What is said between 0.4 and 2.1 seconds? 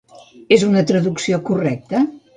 És una traducció correcta?